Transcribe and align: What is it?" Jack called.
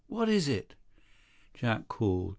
What 0.07 0.29
is 0.29 0.47
it?" 0.47 0.73
Jack 1.53 1.87
called. 1.87 2.29